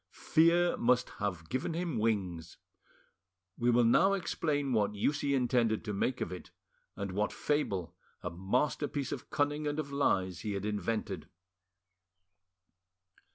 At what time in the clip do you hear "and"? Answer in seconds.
6.95-7.11, 9.67-9.77